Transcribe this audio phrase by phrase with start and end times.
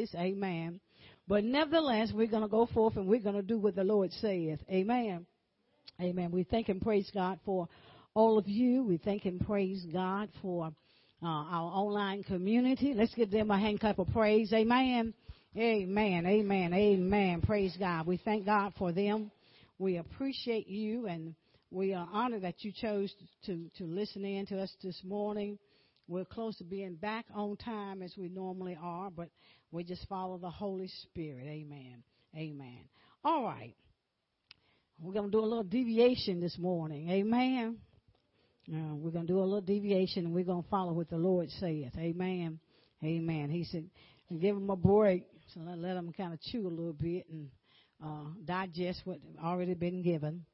[0.00, 0.14] this.
[0.14, 0.80] Amen.
[1.28, 4.10] But nevertheless, we're going to go forth and we're going to do what the Lord
[4.20, 4.60] saith.
[4.70, 5.26] Amen.
[6.00, 6.30] Amen.
[6.32, 7.68] We thank and praise God for
[8.14, 8.82] all of you.
[8.82, 10.72] We thank and praise God for
[11.22, 12.94] uh, our online community.
[12.96, 14.52] Let's give them a hand clap of praise.
[14.52, 15.14] Amen.
[15.56, 16.26] Amen.
[16.26, 16.72] Amen.
[16.72, 17.42] Amen.
[17.42, 18.06] Praise God.
[18.06, 19.30] We thank God for them.
[19.78, 21.34] We appreciate you and
[21.70, 23.14] we are honored that you chose
[23.46, 25.58] to, to listen in to us this morning.
[26.08, 29.28] We're close to being back on time as we normally are, but
[29.72, 31.46] we just follow the Holy Spirit.
[31.46, 32.02] Amen.
[32.36, 32.84] Amen.
[33.24, 33.74] All right.
[35.00, 37.10] We're going to do a little deviation this morning.
[37.10, 37.78] Amen.
[38.72, 41.16] Uh, we're going to do a little deviation and we're going to follow what the
[41.16, 41.92] Lord saith.
[41.96, 42.60] Amen.
[43.02, 43.50] Amen.
[43.50, 43.88] He said,
[44.40, 45.24] give them a break.
[45.54, 47.48] So let, let them kind of chew a little bit and
[48.04, 50.44] uh, digest what already been given.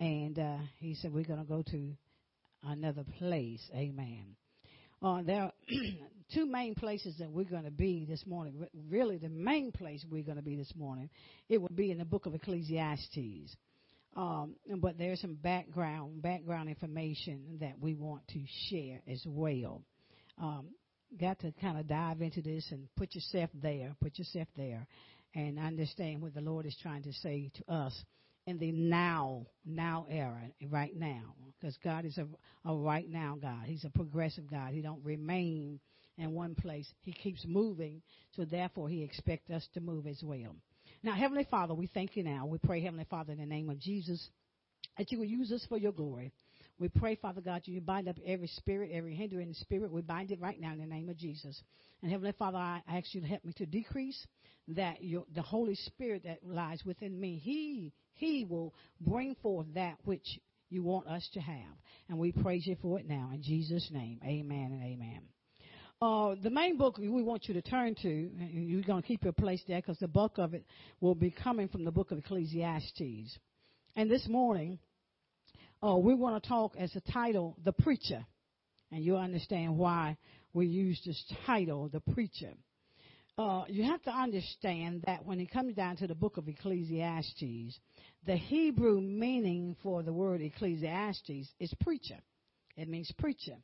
[0.00, 1.92] And uh, he said, we're going to go to
[2.64, 3.62] another place.
[3.74, 4.36] Amen.
[5.02, 5.52] Uh, there
[6.32, 8.66] two main places that we're going to be this morning.
[8.88, 11.10] Really, the main place we're going to be this morning,
[11.48, 13.56] it will be in the book of Ecclesiastes.
[14.16, 19.82] Um, but there's some background background information that we want to share as well.
[20.40, 20.70] Um,
[21.20, 24.86] got to kind of dive into this and put yourself there, put yourself there,
[25.34, 28.04] and understand what the Lord is trying to say to us
[28.46, 31.34] in the now, now era, right now.
[31.60, 32.26] Because God is a,
[32.68, 33.64] a right now God.
[33.66, 34.72] He's a progressive God.
[34.72, 35.78] He don't remain
[36.20, 36.88] in one place.
[37.02, 38.02] He keeps moving,
[38.36, 40.54] so therefore He expects us to move as well.
[41.02, 42.46] Now, Heavenly Father, we thank you now.
[42.46, 44.28] We pray, Heavenly Father, in the name of Jesus,
[44.98, 46.32] that you will use us for your glory.
[46.78, 49.92] We pray, Father God, you bind up every spirit, every hindering spirit.
[49.92, 51.60] We bind it right now in the name of Jesus.
[52.02, 54.26] And Heavenly Father, I ask you to help me to decrease
[54.68, 59.96] that your, the Holy Spirit that lies within me, He, He will bring forth that
[60.04, 60.38] which
[60.70, 61.76] you want us to have.
[62.08, 63.30] And we praise you for it now.
[63.34, 65.20] In Jesus' name, amen and amen.
[66.02, 69.34] Uh, the main book we want you to turn to, you're going to keep your
[69.34, 70.64] place there because the bulk of it
[71.02, 73.38] will be coming from the book of Ecclesiastes.
[73.96, 74.78] And this morning,
[75.86, 78.24] uh, we want to talk as a title, The Preacher.
[78.90, 80.16] And you'll understand why
[80.54, 82.54] we use this title, The Preacher.
[83.36, 87.78] Uh, you have to understand that when it comes down to the book of Ecclesiastes,
[88.24, 92.20] the Hebrew meaning for the word Ecclesiastes is preacher.
[92.78, 93.56] It means preacher.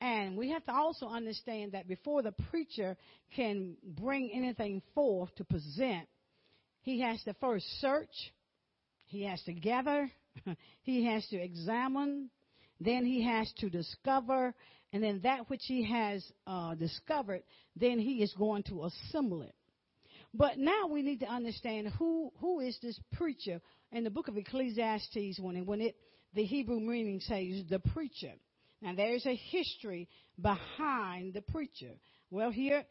[0.00, 2.96] And we have to also understand that before the preacher
[3.34, 6.08] can bring anything forth to present,
[6.82, 8.32] he has to first search,
[9.06, 10.10] he has to gather,
[10.82, 12.30] he has to examine,
[12.80, 14.54] then he has to discover,
[14.92, 17.42] and then that which he has uh, discovered,
[17.76, 19.54] then he is going to assemble it.
[20.34, 23.60] But now we need to understand who who is this preacher
[23.92, 25.96] in the book of Ecclesiastes when it, when it
[26.34, 28.32] the Hebrew meaning says the preacher.
[28.84, 31.92] Now there's a history behind the preacher.
[32.30, 32.84] Well, here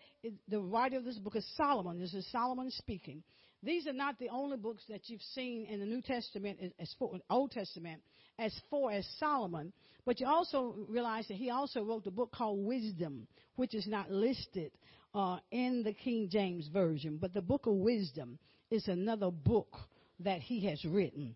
[0.48, 2.00] the writer of this book is Solomon.
[2.00, 3.22] This is Solomon speaking.
[3.62, 7.14] These are not the only books that you've seen in the New Testament, as for
[7.30, 8.02] Old Testament,
[8.40, 9.72] as far as Solomon.
[10.04, 14.10] But you also realize that he also wrote a book called Wisdom, which is not
[14.10, 14.72] listed
[15.14, 17.18] uh, in the King James Version.
[17.22, 18.40] But the book of Wisdom
[18.72, 19.78] is another book
[20.22, 21.36] that he has written.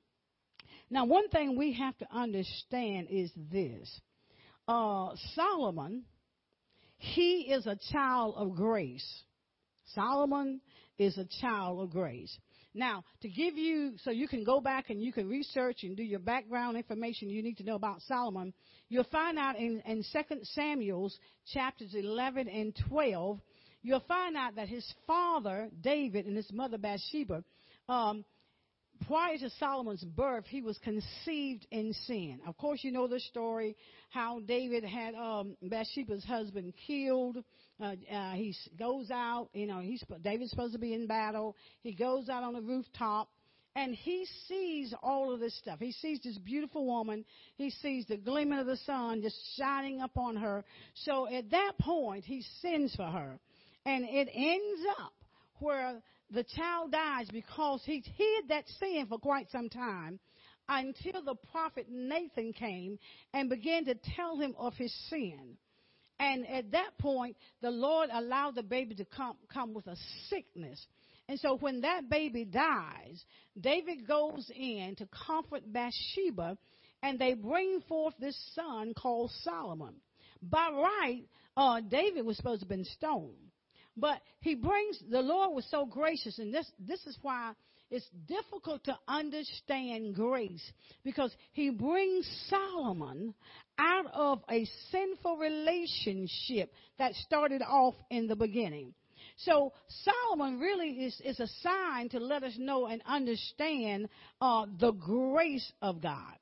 [0.89, 4.01] Now, one thing we have to understand is this.
[4.67, 6.03] Uh, Solomon,
[6.97, 9.23] he is a child of grace.
[9.93, 10.59] Solomon
[10.97, 12.37] is a child of grace.
[12.73, 16.03] Now, to give you, so you can go back and you can research and do
[16.03, 18.53] your background information you need to know about Solomon,
[18.89, 21.17] you'll find out in, in 2 Samuel's
[21.53, 23.39] chapters 11 and 12,
[23.81, 27.43] you'll find out that his father, David, and his mother, Bathsheba,
[27.89, 28.25] um,
[29.05, 32.39] prior to Solomon's birth, he was conceived in sin.
[32.47, 33.75] Of course, you know the story
[34.09, 37.37] how David had um, Bathsheba's husband killed.
[37.79, 41.55] Uh, uh, he goes out, you know, he's David's supposed to be in battle.
[41.81, 43.29] He goes out on the rooftop.
[43.75, 45.77] And he sees all of this stuff.
[45.79, 47.23] He sees this beautiful woman.
[47.57, 50.65] He sees the gleaming of the sun just shining upon her.
[50.95, 53.37] So at that point, he sends for her.
[53.85, 55.13] And it ends up
[55.59, 56.01] where
[56.31, 60.19] the child dies because he hid that sin for quite some time
[60.69, 62.99] until the prophet Nathan came
[63.33, 65.57] and began to tell him of his sin.
[66.19, 69.95] And at that point, the Lord allowed the baby to come, come with a
[70.29, 70.85] sickness.
[71.29, 73.23] And so when that baby dies,
[73.59, 76.57] David goes in to comfort Bathsheba
[77.03, 79.95] and they bring forth this son called Solomon.
[80.41, 81.23] By right,
[81.55, 83.35] uh, David was supposed to have been stoned.
[83.97, 87.53] But he brings, the Lord was so gracious, and this, this is why
[87.89, 90.63] it's difficult to understand grace
[91.03, 93.33] because he brings Solomon
[93.79, 98.93] out of a sinful relationship that started off in the beginning.
[99.37, 99.73] So
[100.03, 104.09] Solomon really is, is a sign to let us know and understand
[104.41, 106.33] uh, the grace of God.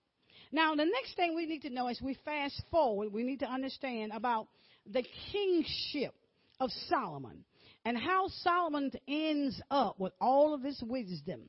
[0.52, 3.50] Now, the next thing we need to know as we fast forward, we need to
[3.50, 4.48] understand about
[4.86, 6.14] the kingship
[6.60, 7.44] of Solomon
[7.86, 11.42] and how Solomon ends up with all of this wisdom.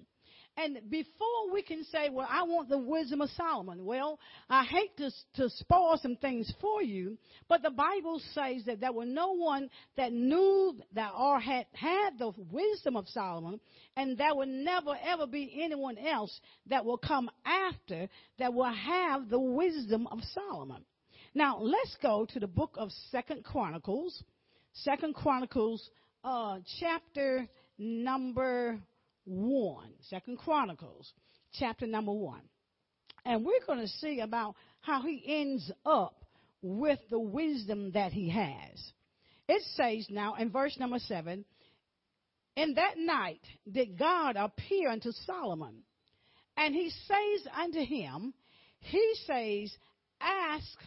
[0.59, 4.19] And before we can say, well, I want the wisdom of Solomon, well,
[4.49, 8.93] I hate to, to spoil some things for you, but the Bible says that there
[8.93, 9.69] was no one
[9.99, 13.61] that knew that or had had the wisdom of Solomon,
[13.99, 19.29] and there will never ever be anyone else that will come after that will have
[19.29, 20.87] the wisdom of Solomon.
[21.35, 24.23] Now, let's go to the book of Second Chronicles,
[24.83, 25.89] Second Chronicles,
[26.23, 28.79] uh, chapter number
[29.25, 29.89] 1.
[30.11, 31.11] Second Chronicles,
[31.55, 32.41] chapter number 1.
[33.25, 36.25] And we're going to see about how he ends up
[36.61, 38.93] with the wisdom that he has.
[39.49, 41.45] It says now in verse number 7
[42.57, 43.41] In that night
[43.71, 45.83] did God appear unto Solomon,
[46.57, 48.35] and he says unto him,
[48.81, 49.75] He says,
[50.21, 50.79] Ask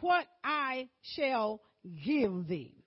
[0.00, 1.60] what I shall
[2.04, 2.81] give thee.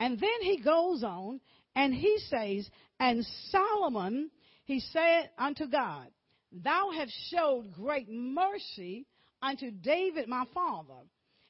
[0.00, 1.40] And then he goes on
[1.74, 2.68] and he says,
[3.00, 4.30] And Solomon,
[4.64, 6.08] he said unto God,
[6.52, 9.06] Thou hast showed great mercy
[9.42, 11.00] unto David my father,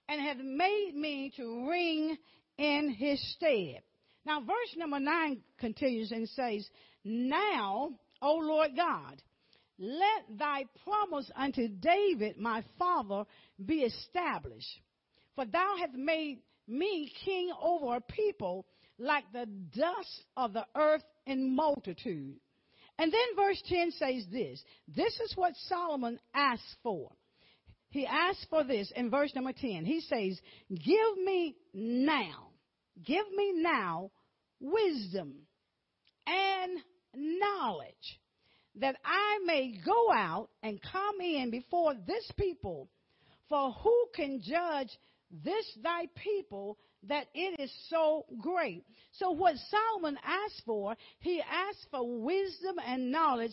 [0.08, 2.18] and have made me to reign
[2.56, 3.82] in his stead.
[4.26, 6.68] Now, verse number 9 continues and says,
[7.04, 7.90] Now,
[8.20, 9.22] O Lord God,
[9.78, 13.24] let thy promise unto David my father
[13.64, 14.80] be established.
[15.34, 18.66] For thou hast made me king over a people
[18.98, 22.36] like the dust of the earth in multitude.
[22.98, 27.12] And then verse 10 says this this is what Solomon asked for.
[27.90, 29.84] He asked for this in verse number 10.
[29.84, 30.38] He says,
[30.68, 32.48] Give me now,
[33.02, 34.10] give me now
[34.60, 35.34] wisdom
[36.26, 36.80] and
[37.14, 38.20] knowledge
[38.76, 42.90] that I may go out and come in before this people.
[43.48, 44.90] For who can judge
[45.30, 46.78] this thy people
[47.08, 48.84] that it is so great.
[49.12, 53.52] So what Solomon asked for, he asked for wisdom and knowledge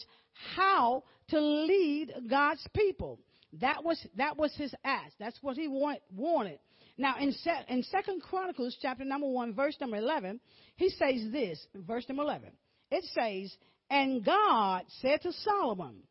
[0.55, 3.19] how to lead God's people.
[3.61, 5.13] That was that was his ask.
[5.19, 6.59] That's what he want, wanted.
[6.97, 7.33] Now in
[7.69, 10.39] in Second Chronicles chapter number one, verse number eleven,
[10.75, 12.51] he says this, verse number eleven.
[12.91, 13.55] It says,
[13.89, 16.03] And God said to Solomon,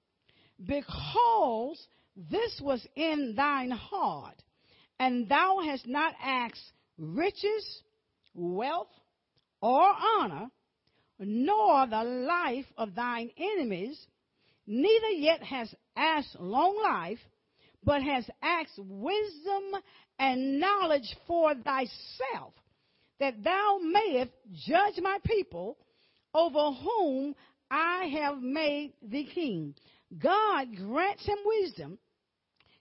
[0.64, 1.86] Because
[2.16, 4.42] this was in thine heart,
[4.98, 7.82] and thou hast not asked riches,
[8.34, 8.88] wealth,
[9.60, 9.82] or
[10.18, 10.48] honor,
[11.18, 13.98] nor the life of thine enemies,
[14.66, 17.18] neither yet hast asked long life,
[17.82, 19.62] but hast asked wisdom
[20.18, 22.54] and knowledge for thyself,
[23.20, 24.32] that thou mayest
[24.66, 25.76] judge my people
[26.34, 27.34] over whom
[27.70, 29.74] I have made thee king.
[30.18, 31.98] God grants him wisdom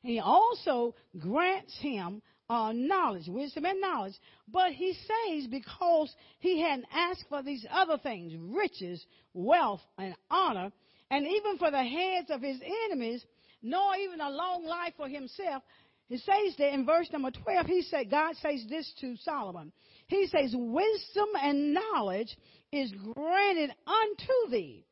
[0.04, 4.14] he also grants him uh, knowledge, wisdom and knowledge.
[4.52, 9.04] But he says because he hadn't asked for these other things, riches,
[9.34, 10.72] wealth, and honor,
[11.10, 13.24] and even for the heads of his enemies,
[13.62, 15.64] nor even a long life for himself,
[16.10, 19.72] he says that in verse number 12, he said, God says this to Solomon.
[20.08, 22.36] He says, wisdom and knowledge
[22.72, 24.86] is granted unto thee,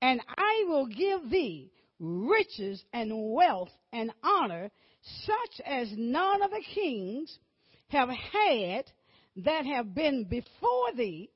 [0.00, 4.70] and I will give thee riches and wealth and honor,
[5.24, 7.38] such as none of the kings
[7.88, 8.84] have had
[9.44, 11.30] that have been before thee,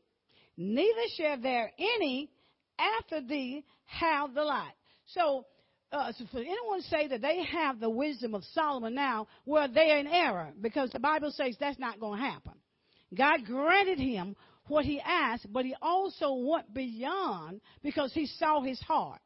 [0.57, 2.31] neither shall there any
[2.79, 4.75] after thee have the like.
[5.07, 5.47] So,
[5.93, 9.99] uh, so for anyone say that they have the wisdom of Solomon now, well, they're
[9.99, 12.53] in error because the Bible says that's not going to happen.
[13.17, 14.37] God granted him
[14.69, 19.21] what he asked, but he also went beyond because he saw his heart.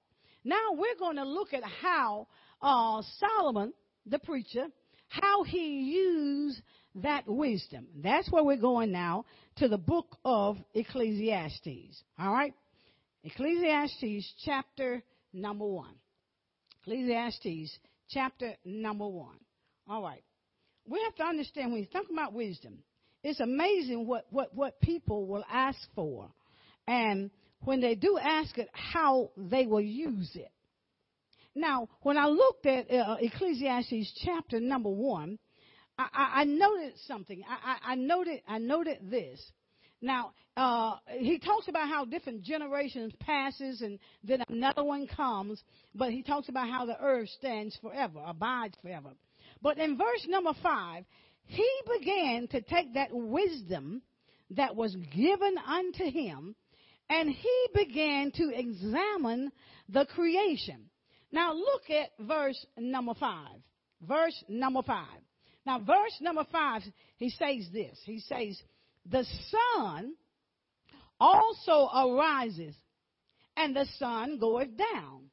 [0.45, 2.29] Now we're going to look at how
[2.61, 3.73] uh, Solomon,
[4.07, 4.67] the preacher,
[5.09, 6.61] how he used
[6.97, 7.87] that wisdom.
[8.03, 9.25] That's where we're going now
[9.57, 12.03] to the book of Ecclesiastes.
[12.19, 12.55] All right?
[13.25, 15.95] Ecclesiastes chapter number one.
[16.83, 17.79] Ecclesiastes
[18.11, 19.39] chapter number one.
[19.89, 20.23] All right.
[20.87, 22.79] We have to understand when you think about wisdom,
[23.23, 26.29] it's amazing what, what, what people will ask for.
[26.87, 27.31] And
[27.65, 30.51] when they do ask it, how they will use it.
[31.55, 35.39] Now, when I looked at uh, Ecclesiastes chapter number one,
[35.97, 37.43] I, I, I noted something.
[37.49, 39.41] I, I, noted, I noted this.
[40.01, 45.63] Now, uh, he talks about how different generations passes and then another one comes,
[45.95, 49.11] but he talks about how the earth stands forever, abides forever.
[49.63, 51.05] But in verse number five,
[51.47, 51.69] he
[51.99, 54.03] began to take that wisdom
[54.51, 56.55] that was given unto him,
[57.09, 59.53] and he began to examine
[59.89, 60.91] the creation.
[61.33, 63.57] Now look at verse number five.
[64.03, 65.21] Verse number five.
[65.67, 66.83] Now, verse number five,
[67.17, 67.99] he says this.
[68.05, 68.61] He says,
[69.07, 70.15] The sun
[71.19, 72.75] also arises,
[73.57, 75.31] and the sun goeth down,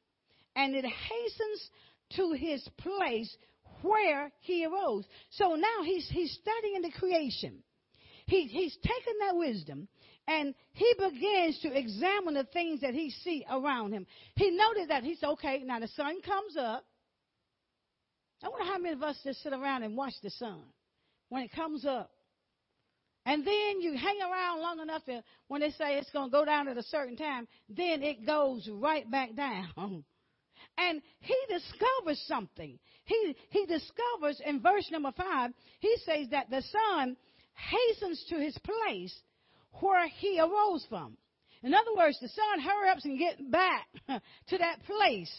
[0.56, 1.70] and it hastens
[2.16, 3.34] to his place
[3.82, 5.04] where he arose.
[5.30, 7.62] So now he's, he's studying the creation.
[8.26, 9.88] He, he's taken that wisdom
[10.28, 14.06] and he begins to examine the things that he see around him.
[14.36, 16.84] He noted that he said, okay, now the sun comes up.
[18.42, 20.62] I wonder how many of us just sit around and watch the sun
[21.28, 22.10] when it comes up.
[23.24, 26.44] And then you hang around long enough to, when they say it's going to go
[26.44, 30.04] down at a certain time, then it goes right back down.
[30.78, 32.78] And he discovers something.
[33.04, 35.50] He, he discovers in verse number five,
[35.80, 37.16] he says that the sun
[37.54, 39.14] hastens to his place
[39.80, 41.16] where he arose from.
[41.62, 43.86] In other words, the sun hurries and gets back
[44.48, 45.32] to that place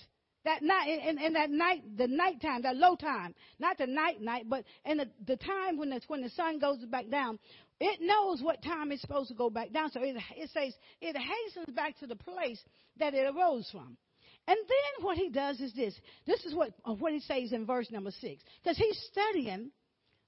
[0.46, 4.46] that night, in, in, that night, the nighttime, that low time, not the night night,
[4.50, 7.40] but in the, the time when the, when the sun goes back down,
[7.80, 9.92] it knows what time it's supposed to go back down.
[9.92, 12.62] So it, it says it hastens back to the place
[13.00, 13.98] that it arose from.
[14.46, 15.96] And then what he does is this.
[16.28, 18.44] This is what, what he says in verse number six.
[18.62, 19.72] Because he's studying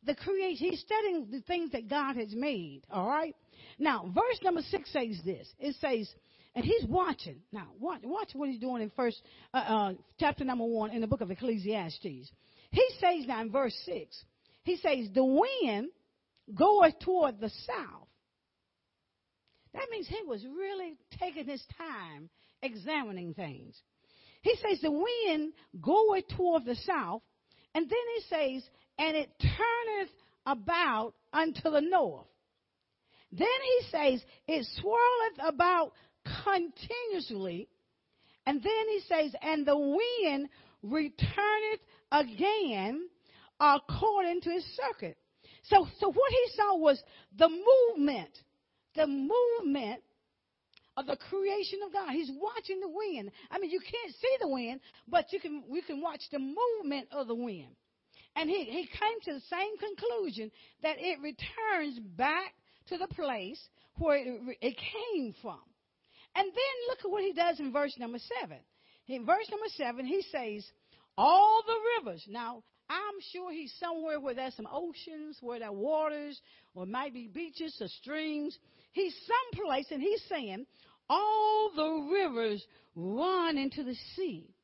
[0.06, 2.82] the creation, he's studying the things that God has made.
[2.92, 3.36] All right?
[3.80, 5.48] Now, verse number six says this.
[5.60, 6.10] It says,
[6.56, 7.42] and he's watching.
[7.52, 9.22] Now, watch, watch what he's doing in first,
[9.54, 12.32] uh, uh, chapter number one in the book of Ecclesiastes.
[12.72, 14.24] He says now in verse six,
[14.64, 15.90] he says, the wind
[16.54, 18.08] goeth toward the south.
[19.74, 22.30] That means he was really taking his time
[22.62, 23.76] examining things.
[24.42, 27.22] He says, the wind goeth toward the south.
[27.74, 30.12] And then he says, and it turneth
[30.46, 32.28] about unto the north.
[33.32, 35.94] Then he says, it swirleth about
[36.44, 37.68] continuously.
[38.46, 40.50] And then he says, and the wind
[40.84, 43.10] returneth again
[43.60, 45.18] according to his circuit.
[45.64, 47.02] So, so what he saw was
[47.38, 48.30] the movement,
[48.96, 50.02] the movement
[50.96, 52.12] of the creation of God.
[52.12, 53.32] He's watching the wind.
[53.50, 57.10] I mean, you can't see the wind, but you can, we can watch the movement
[57.12, 57.76] of the wind.
[58.36, 60.52] And he, he came to the same conclusion
[60.84, 62.54] that it returns back
[62.88, 63.60] to the place
[63.98, 65.60] where it, it came from.
[66.36, 68.58] And then look at what he does in verse number seven.
[69.08, 70.66] In verse number seven, he says,
[71.18, 72.26] all the rivers.
[72.28, 76.40] Now, I'm sure he's somewhere where there's some oceans, where there are waters,
[76.74, 78.58] or maybe beaches or streams.
[78.92, 79.16] He's
[79.54, 80.66] someplace and he's saying,
[81.10, 82.64] all the rivers
[82.96, 84.55] run into the sea.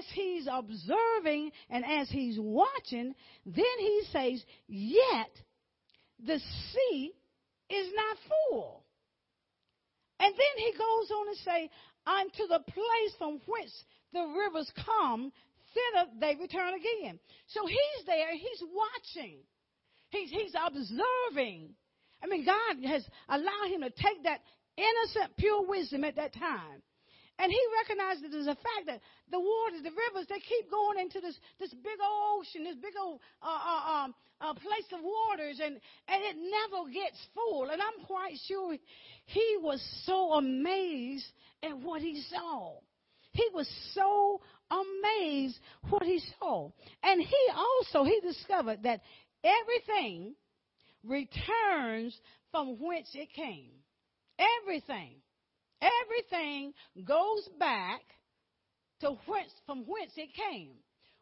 [0.00, 3.14] As he's observing and as he's watching,
[3.44, 5.30] then he says, yet
[6.24, 7.12] the sea
[7.68, 8.82] is not full.
[10.18, 11.70] And then he goes on to say,
[12.06, 15.32] unto the place from whence the rivers come,
[15.74, 17.18] thither they return again.
[17.48, 19.36] So he's there, he's watching,
[20.08, 21.74] he's, he's observing.
[22.22, 24.40] I mean, God has allowed him to take that
[24.78, 26.80] innocent, pure wisdom at that time.
[27.40, 30.98] And he recognized it as a fact that the waters, the rivers, they keep going
[30.98, 35.00] into this, this big old ocean, this big old uh, uh, um, uh, place of
[35.00, 37.70] waters, and, and it never gets full.
[37.70, 38.76] And I'm quite sure
[39.24, 41.32] he was so amazed
[41.62, 42.74] at what he saw.
[43.32, 46.70] He was so amazed what he saw.
[47.02, 49.00] And he also, he discovered that
[49.42, 50.34] everything
[51.04, 52.18] returns
[52.50, 53.70] from whence it came.
[54.62, 55.22] Everything.
[55.82, 56.72] Everything
[57.04, 58.02] goes back
[59.00, 60.72] to whence, from whence it came.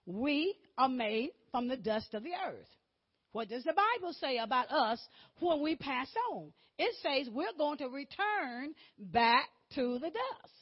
[0.06, 2.66] We are made from the dust of the earth.
[3.32, 5.00] What does the Bible say about us
[5.38, 6.52] when we pass on?
[6.78, 10.54] It says we're going to return back to the dust.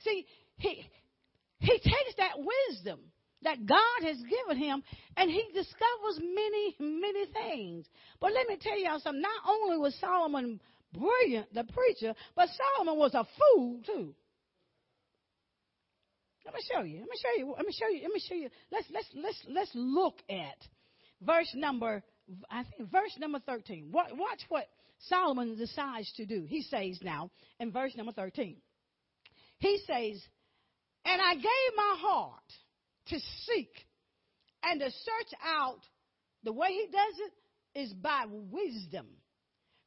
[0.00, 0.26] See,
[0.56, 0.84] he,
[1.60, 3.00] he takes that wisdom
[3.42, 4.82] that God has given him
[5.16, 7.86] and he discovers many, many things.
[8.20, 9.22] But let me tell y'all something.
[9.22, 10.60] Not only was Solomon
[10.98, 14.14] brilliant, the preacher, but Solomon was a fool too.
[16.44, 17.00] Let me show you.
[17.00, 17.54] Let me show you.
[17.56, 18.02] Let me show you.
[18.02, 18.48] Let me show you.
[18.70, 20.58] Let's let's let's let's look at
[21.22, 22.02] verse number
[22.50, 23.90] I think verse number thirteen.
[23.92, 24.66] Watch, watch what
[25.08, 26.44] Solomon decides to do.
[26.48, 28.56] He says now in verse number thirteen.
[29.58, 30.22] He says,
[31.04, 32.52] "And I gave my heart
[33.06, 33.70] to seek
[34.62, 35.80] and to search out.
[36.42, 39.06] The way he does it is by wisdom."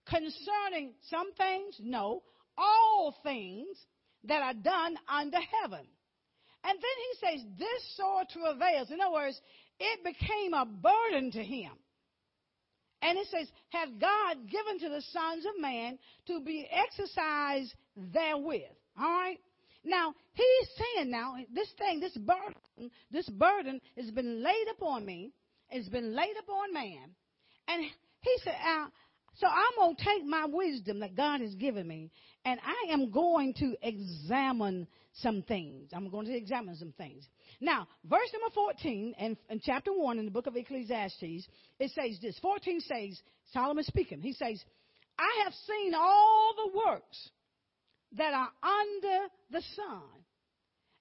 [0.09, 1.75] Concerning some things?
[1.79, 2.23] No,
[2.57, 3.77] all things
[4.25, 5.85] that are done under heaven.
[6.63, 8.91] And then he says, This sore travails.
[8.91, 9.39] In other words,
[9.79, 11.71] it became a burden to him.
[13.01, 15.97] And it says, Hath God given to the sons of man
[16.27, 18.63] to be exercised therewith.
[18.99, 19.39] All right?
[19.83, 25.31] Now, he's saying now, this thing, this burden, this burden has been laid upon me,
[25.69, 27.15] it's been laid upon man.
[27.69, 27.83] And
[28.21, 28.55] he said,
[29.37, 32.11] so I'm going to take my wisdom that God has given me,
[32.43, 35.91] and I am going to examine some things.
[35.93, 37.27] I'm going to examine some things.
[37.61, 41.47] Now, verse number 14 and, chapter 1 in the book of Ecclesiastes,
[41.79, 42.37] it says this.
[42.39, 43.21] 14 says,
[43.53, 44.63] Solomon speaking, he says,
[45.19, 47.29] I have seen all the works
[48.17, 50.01] that are under the sun.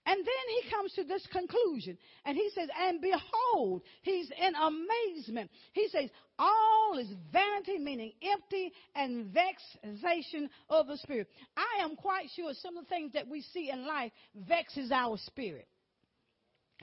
[0.07, 5.51] And then he comes to this conclusion and he says, And behold, he's in amazement.
[5.73, 6.09] He says,
[6.39, 11.29] All is vanity, meaning empty and vexation of the spirit.
[11.57, 14.13] I am quite sure some of the things that we see in life
[14.49, 15.67] vexes our spirit.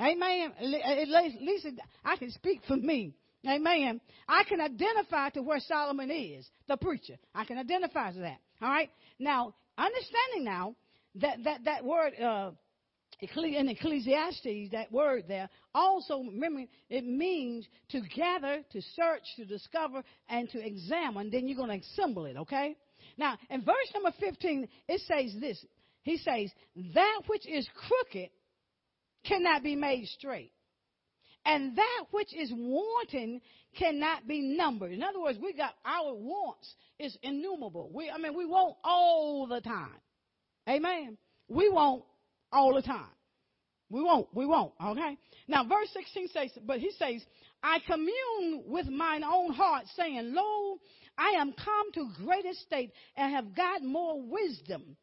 [0.02, 0.52] Amen.
[0.60, 1.08] At
[1.42, 1.68] least
[2.04, 3.16] I can speak for me.
[3.48, 4.02] Amen.
[4.28, 7.16] I can identify to where Solomon is, the preacher.
[7.34, 8.38] I can identify to that.
[8.62, 8.90] All right.
[9.20, 10.76] Now, understanding now
[11.16, 12.52] that that that word uh,
[13.22, 20.04] in Ecclesiastes, that word there also remember it means to gather, to search, to discover,
[20.30, 21.30] and to examine.
[21.30, 22.38] Then you're going to assemble it.
[22.38, 22.76] Okay.
[23.18, 25.64] Now, in verse number 15, it says this.
[26.04, 26.52] He says,
[26.94, 28.30] "That which is crooked
[29.26, 30.52] cannot be made straight."
[31.46, 33.42] And that which is wanting
[33.78, 34.92] cannot be numbered.
[34.92, 37.90] In other words, we got our wants is innumerable.
[37.94, 40.00] We, I mean, we want all the time.
[40.70, 41.18] Amen.
[41.50, 42.04] We want
[42.54, 43.10] all the time.
[43.90, 44.28] We won't.
[44.34, 44.74] We won't.
[44.84, 45.18] Okay.
[45.48, 47.24] Now, verse 16 says, but he says,
[47.62, 50.78] I commune with mine own heart, saying, Lo,
[51.18, 54.98] I am come to great estate and have got more wisdom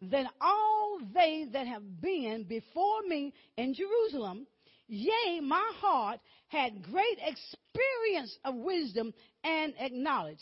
[0.00, 4.46] than all they that have been before me in Jerusalem.
[4.88, 9.12] Yea, my heart had great experience of wisdom
[9.44, 10.40] and acknowledge.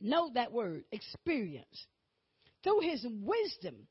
[0.00, 1.86] Note that word, experience.
[2.64, 3.86] Through his wisdom,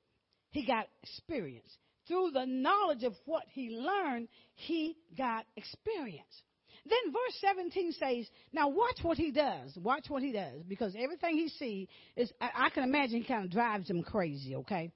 [0.51, 1.69] he got experience.
[2.11, 6.43] Through the knowledge of what he learned, he got experience.
[6.85, 9.77] Then verse 17 says, now watch what he does.
[9.77, 10.61] Watch what he does.
[10.67, 14.57] Because everything he sees is, I, I can imagine he kind of drives him crazy,
[14.57, 14.91] okay?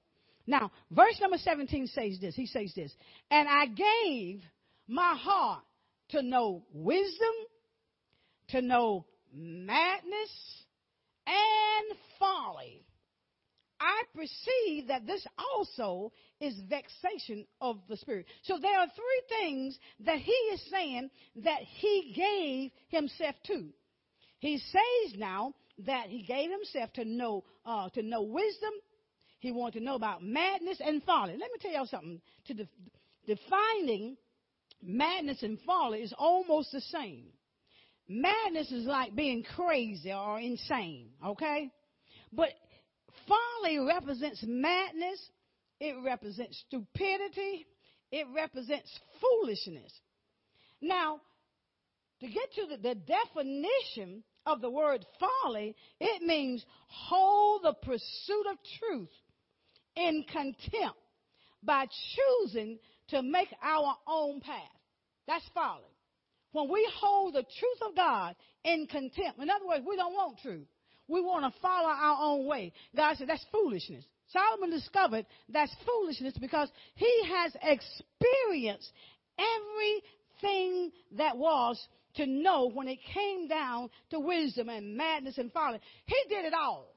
[0.46, 2.34] Now, verse number 17 says this.
[2.34, 2.94] He says this.
[3.30, 4.42] And I gave
[4.86, 5.62] my heart
[6.10, 7.34] to know wisdom,
[8.48, 10.64] to know madness,
[11.26, 12.84] and folly.
[13.80, 18.26] I perceive that this also is vexation of the spirit.
[18.42, 21.10] So there are three things that he is saying
[21.44, 23.68] that he gave himself to.
[24.38, 25.54] He says now
[25.86, 28.70] that he gave himself to know uh, to know wisdom.
[29.40, 31.32] He wanted to know about madness and folly.
[31.32, 32.20] Let me tell y'all something.
[32.46, 32.68] To de-
[33.26, 34.16] defining
[34.82, 37.26] madness and folly is almost the same.
[38.08, 41.70] Madness is like being crazy or insane, okay?
[42.32, 42.50] But
[43.26, 45.18] folly represents madness,
[45.80, 47.66] it represents stupidity,
[48.10, 49.92] it represents foolishness.
[50.80, 51.20] Now,
[52.20, 58.46] to get to the, the definition of the word folly, it means hold the pursuit
[58.50, 59.10] of truth
[59.96, 60.98] in contempt
[61.62, 64.62] by choosing to make our own path.
[65.26, 65.82] That's folly.
[66.52, 68.34] When we hold the truth of God
[68.64, 70.66] in contempt, in other words, we don't want truth.
[71.08, 72.72] We want to follow our own way.
[72.96, 74.04] God said that's foolishness.
[74.32, 78.90] Solomon discovered that's foolishness because he has experienced
[79.38, 81.80] everything that was
[82.16, 85.78] to know when it came down to wisdom and madness and folly.
[86.06, 86.94] He did it all.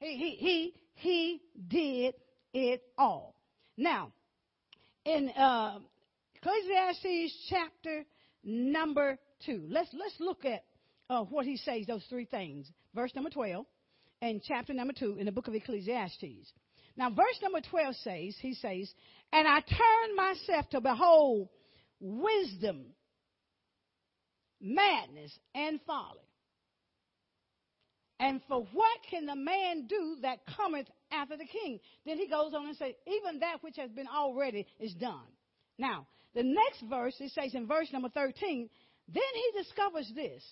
[0.00, 2.14] He, he, he, he did
[2.52, 3.34] it all.
[3.76, 4.12] Now,
[5.04, 5.78] in uh,
[6.36, 8.04] Ecclesiastes chapter
[8.42, 10.64] number two, let's let's look at
[11.10, 11.86] uh, what he says.
[11.86, 12.70] Those three things.
[12.94, 13.66] Verse number twelve,
[14.22, 16.52] and chapter number two in the book of Ecclesiastes.
[16.96, 18.92] Now, verse number twelve says, he says,
[19.32, 21.48] "And I turned myself to behold
[22.00, 22.86] wisdom,
[24.60, 26.20] madness, and folly."
[28.20, 31.80] And for what can the man do that cometh after the king?
[32.06, 35.26] Then he goes on and says, even that which has been already is done.
[35.78, 38.70] Now, the next verse, it says in verse number 13,
[39.08, 40.42] then he discovers this.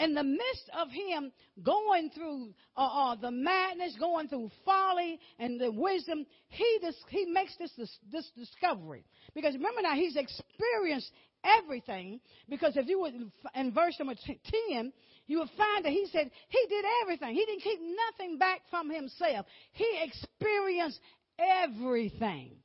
[0.00, 1.30] In the midst of him
[1.62, 7.26] going through uh, uh, the madness, going through folly and the wisdom, he, dis- he
[7.26, 9.04] makes this, this, this discovery.
[9.34, 11.12] Because remember now, he's experienced
[11.44, 12.18] everything.
[12.48, 13.12] Because if you would,
[13.54, 14.90] in verse number 10,
[15.26, 17.34] you would find that he said he did everything.
[17.34, 19.44] He didn't keep nothing back from himself.
[19.72, 20.98] He experienced
[21.38, 22.56] everything.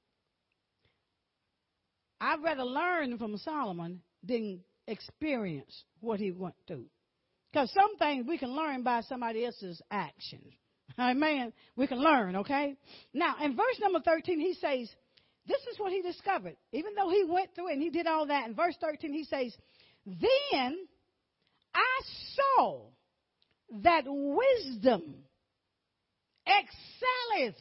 [2.22, 6.86] I'd rather learn from Solomon than experience what he went through.
[7.56, 10.52] Because some things we can learn by somebody else's actions.
[11.00, 11.54] Amen.
[11.78, 12.76] We can learn, okay?
[13.14, 14.94] Now, in verse number 13, he says,
[15.48, 16.58] this is what he discovered.
[16.74, 19.56] Even though he went through and he did all that, in verse 13, he says,
[20.06, 20.78] Then
[21.74, 22.02] I
[22.36, 22.82] saw
[23.84, 25.16] that wisdom
[26.46, 27.56] excelleth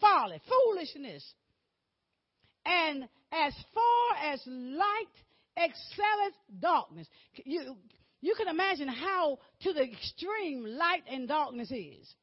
[0.00, 1.30] folly, foolishness.
[2.64, 5.12] And as far as light
[5.56, 7.06] excelleth darkness.
[7.44, 7.76] You,
[8.20, 12.14] you can imagine how to the extreme light and darkness is.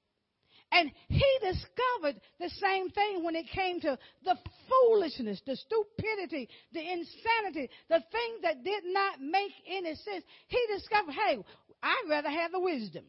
[0.71, 4.35] And he discovered the same thing when it came to the
[4.69, 10.25] foolishness, the stupidity, the insanity, the things that did not make any sense.
[10.47, 11.37] He discovered, hey,
[11.81, 13.05] I'd rather have the wisdom.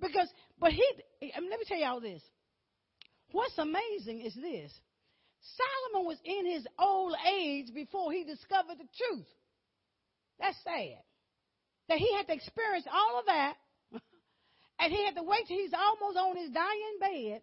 [0.00, 0.28] Because,
[0.58, 0.84] but he,
[1.20, 2.22] let me tell you all this.
[3.32, 4.72] What's amazing is this
[5.90, 9.26] Solomon was in his old age before he discovered the truth.
[10.38, 11.02] That's sad.
[11.92, 13.54] That he had to experience all of that
[14.80, 17.42] and he had to wait till he's almost on his dying bed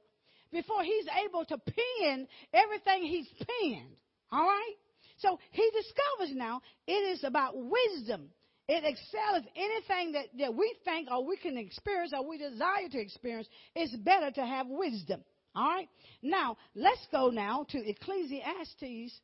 [0.52, 3.96] before he's able to pen everything he's penned.
[4.32, 4.74] All right?
[5.20, 8.32] So he discovers now it is about wisdom.
[8.68, 13.00] It excels anything that, that we think or we can experience or we desire to
[13.00, 13.48] experience.
[13.76, 15.24] It's better to have wisdom.
[15.56, 15.90] All right?
[16.24, 19.22] Now, let's go now to Ecclesiastes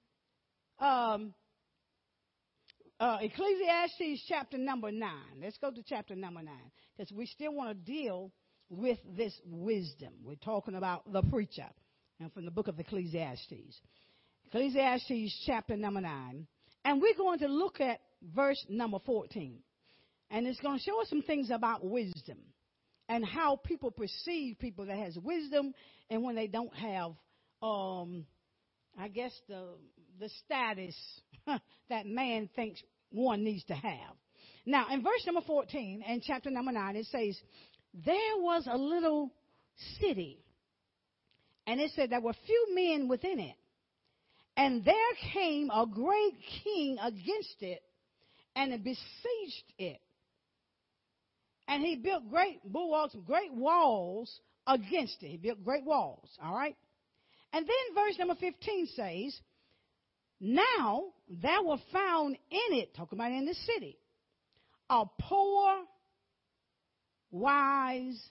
[0.80, 1.34] um,
[3.00, 5.10] uh, Ecclesiastes chapter number 9.
[5.42, 6.54] Let's go to chapter number 9
[6.98, 8.32] because we still want to deal
[8.70, 10.14] with this wisdom.
[10.24, 11.68] We're talking about the preacher
[12.20, 13.82] and from the book of Ecclesiastes.
[14.46, 16.48] Ecclesiastes chapter number 9.
[16.86, 18.00] And we're going to look at
[18.36, 19.60] verse number 14.
[20.32, 22.38] And it's going to show us some things about wisdom
[23.10, 25.74] and how people perceive people that has wisdom
[26.10, 27.12] and when they don't have
[27.62, 28.26] um,
[28.98, 29.70] I guess the
[30.20, 30.96] the status
[31.90, 34.16] that man thinks one needs to have.
[34.66, 37.38] Now, in verse number 14 and chapter number 9, it says,
[37.94, 39.32] There was a little
[40.00, 40.40] city,
[41.68, 43.56] and it said there were few men within it.
[44.58, 44.96] And there
[45.34, 47.82] came a great king against it
[48.56, 50.00] and besieged it.
[51.68, 55.28] And he built great bulwarks, great walls against it.
[55.28, 56.76] He built great walls, all right?
[57.54, 59.40] And then verse number 15 says,
[60.40, 63.98] Now there were found in it, talking about in the city,
[64.90, 65.84] a poor,
[67.32, 68.22] wise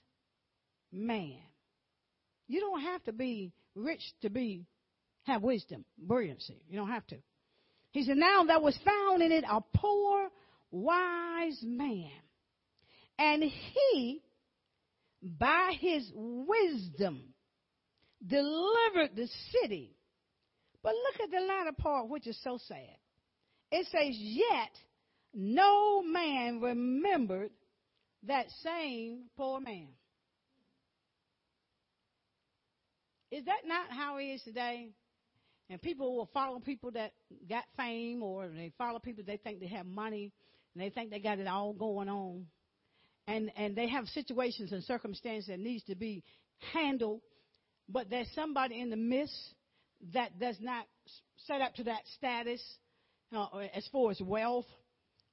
[0.92, 1.40] man.
[2.46, 4.66] You don't have to be rich to be
[5.24, 6.62] have wisdom, brilliancy.
[6.68, 7.16] You don't have to.
[7.92, 10.28] He said, Now there was found in it a poor,
[10.70, 12.10] wise man.
[13.18, 14.22] And he,
[15.22, 17.22] by his wisdom,
[18.26, 19.93] delivered the city.
[20.84, 22.98] But look at the latter part, which is so sad.
[23.72, 24.70] It says, Yet
[25.32, 27.50] no man remembered
[28.24, 29.88] that same poor man.
[33.30, 34.90] Is that not how it is today?
[35.70, 37.12] And people will follow people that
[37.48, 40.32] got fame or they follow people they think they have money
[40.74, 42.44] and they think they got it all going on.
[43.26, 46.22] And and they have situations and circumstances that needs to be
[46.74, 47.22] handled
[47.88, 49.34] but there's somebody in the midst
[50.12, 50.86] that does not
[51.46, 52.62] set up to that status
[53.34, 54.66] uh, as far as wealth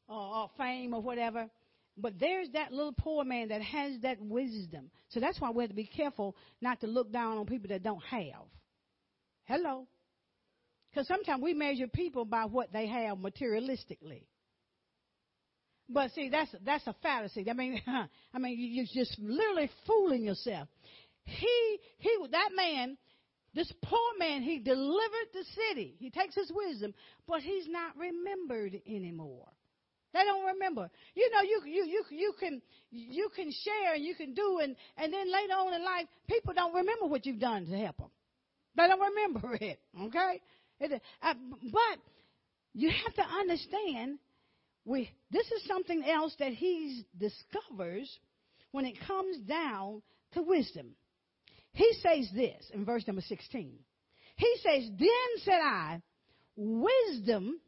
[0.08, 1.50] or, or fame or whatever.
[1.98, 4.90] But there's that little poor man that has that wisdom.
[5.10, 7.84] So that's why we have to be careful not to look down on people that
[7.84, 8.46] don't have.
[9.44, 9.88] Hello.
[10.90, 14.24] Because sometimes we measure people by what they have materialistically.
[15.90, 17.50] But see, that's that's a fallacy.
[17.50, 17.82] I mean,
[18.34, 20.70] I mean, you're just literally fooling yourself.
[21.26, 22.98] He, he, that man,
[23.54, 25.96] this poor man, he delivered the city.
[26.00, 26.94] He takes his wisdom,
[27.28, 29.48] but he's not remembered anymore.
[30.14, 30.90] They don't remember.
[31.16, 32.62] You know, you you you you can
[32.92, 36.54] you can share and you can do and and then later on in life, people
[36.54, 38.12] don't remember what you've done to help them.
[38.76, 39.80] They don't remember it.
[40.02, 40.42] Okay,
[40.80, 41.34] it, uh,
[41.64, 42.00] but
[42.74, 44.20] you have to understand.
[44.84, 48.10] We this is something else that he discovers
[48.72, 50.02] when it comes down
[50.34, 50.96] to wisdom.
[51.74, 53.74] He says this in verse number 16.
[54.36, 56.02] He says, Then said I,
[56.56, 57.60] wisdom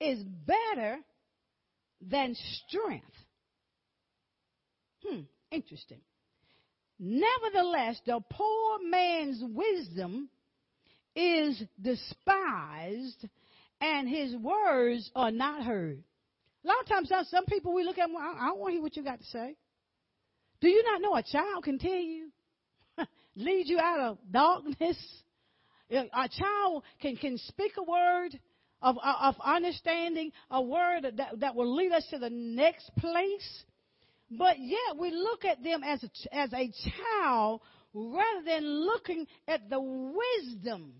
[0.00, 0.98] is better
[2.00, 2.34] than
[2.68, 3.06] strength.
[5.06, 6.00] Hmm, interesting.
[6.98, 10.28] Nevertheless, the poor man's wisdom
[11.16, 13.26] is despised
[13.80, 16.02] and his words are not heard.
[16.62, 18.96] A lot of times, some people we look at, I don't want to hear what
[18.96, 19.56] you got to say.
[20.60, 22.30] Do you not know a child can tell you
[23.36, 24.96] lead you out of darkness.
[25.90, 28.38] A child can, can speak a word
[28.82, 33.64] of, of understanding, a word that, that will lead us to the next place.
[34.30, 37.60] but yet we look at them as a, as a child
[37.92, 40.92] rather than looking at the wisdom.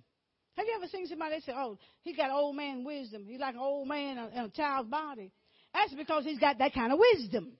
[0.56, 3.24] Have you ever seen somebody say, "Oh, he got old man wisdom.
[3.26, 5.30] He's like an old man in a child's body."
[5.72, 7.52] That's because he's got that kind of wisdom.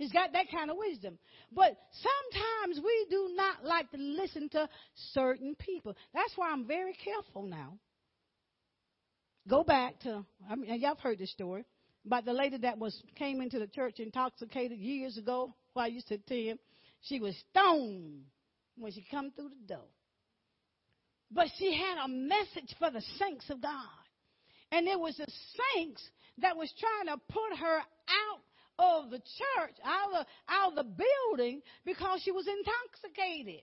[0.00, 1.18] He's got that kind of wisdom.
[1.52, 4.66] But sometimes we do not like to listen to
[5.12, 5.94] certain people.
[6.14, 7.74] That's why I'm very careful now.
[9.46, 11.66] Go back to, I mean, y'all have heard this story
[12.06, 15.54] about the lady that was came into the church intoxicated years ago.
[15.74, 16.60] While I used to attend,
[17.02, 18.22] she was stoned
[18.78, 19.88] when she come through the door.
[21.30, 23.84] But she had a message for the saints of God.
[24.72, 25.30] And it was the
[25.74, 26.02] saints
[26.38, 28.40] that was trying to put her out
[28.80, 33.62] of the church, out of, out of the building, because she was intoxicated.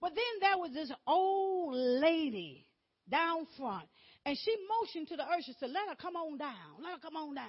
[0.00, 2.66] But then there was this old lady
[3.10, 3.86] down front,
[4.24, 6.82] and she motioned to the usher, said, Let her come on down.
[6.82, 7.44] Let her come on down.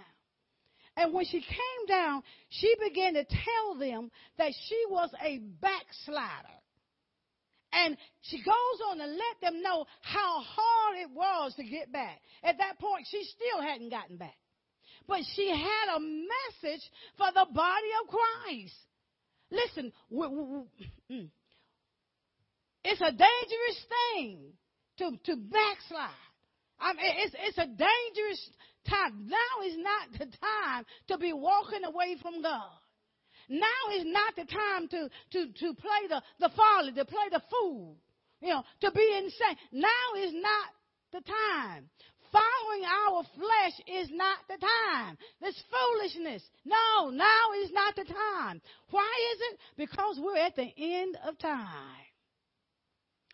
[0.98, 6.56] And when she came down, she began to tell them that she was a backslider.
[7.74, 12.22] And she goes on to let them know how hard it was to get back.
[12.44, 14.38] At that point, she still hadn't gotten back.
[15.08, 16.82] But she had a message
[17.18, 18.76] for the body of Christ.
[19.52, 21.30] Listen, mm.
[22.84, 24.40] it's a dangerous thing
[24.98, 26.10] to, to backslide.
[26.80, 28.50] I mean, it's, it's a dangerous
[28.90, 29.28] time.
[29.28, 32.72] Now is not the time to be walking away from God.
[33.48, 37.42] Now is not the time to, to, to play the, the folly, to play the
[37.50, 37.96] fool,
[38.42, 39.58] you know, to be insane.
[39.72, 39.88] Now
[40.18, 40.70] is not
[41.14, 41.90] the time.
[42.32, 45.18] Following our flesh is not the time.
[45.42, 46.44] This foolishness.
[46.66, 48.62] No, now is not the time.
[48.92, 49.60] Why is it?
[49.78, 52.06] Because we're at the end of time.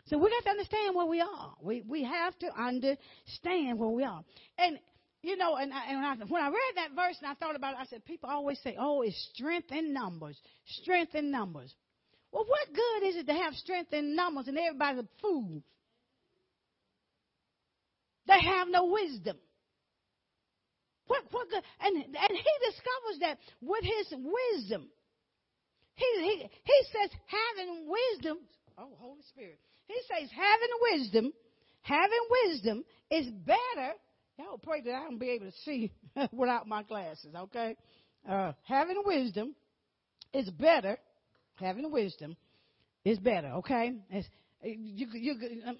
[0.06, 1.54] So we got to understand where we are.
[1.62, 4.22] We we have to understand where we are.
[4.58, 4.78] And
[5.22, 7.54] you know, and, I, and when, I, when I read that verse and I thought
[7.54, 11.72] about it, I said, people always say, "Oh, it's strength in numbers, strength in numbers."
[12.32, 15.62] Well, what good is it to have strength in numbers and everybody's a fool?
[18.26, 19.36] They have no wisdom.
[21.06, 21.62] What, what good?
[21.80, 24.88] And, and he discovers that with his wisdom.
[25.94, 28.38] He, he, he says having wisdom.
[28.78, 29.58] Oh, Holy Spirit.
[29.86, 31.32] He says having wisdom,
[31.82, 33.92] having wisdom is better.
[34.38, 35.92] Y'all pray that I can be able to see
[36.32, 37.76] without my glasses, okay?
[38.28, 39.54] Uh, having wisdom
[40.32, 40.96] is better.
[41.56, 42.36] Having wisdom
[43.04, 43.92] is better, okay?
[44.10, 44.26] It's,
[44.62, 45.34] you, you,
[45.66, 45.76] um,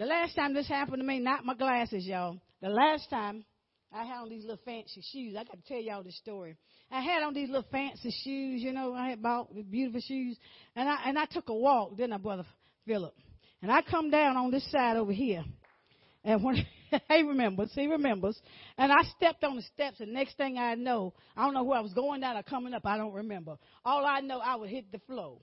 [0.00, 2.38] the last time this happened to me, not my glasses, y'all.
[2.62, 3.44] The last time
[3.92, 5.36] I had on these little fancy shoes.
[5.38, 6.56] I got to tell y'all this story.
[6.90, 10.38] I had on these little fancy shoes, you know, I had bought beautiful shoes.
[10.74, 12.46] And I, and I took a walk, didn't I, Brother
[12.86, 13.12] Philip?
[13.60, 15.44] And I come down on this side over here.
[16.24, 18.40] And when he remembers, he remembers.
[18.78, 21.78] And I stepped on the steps, and next thing I know, I don't know where
[21.78, 22.86] I was going down or coming up.
[22.86, 23.58] I don't remember.
[23.84, 25.40] All I know, I would hit the floor.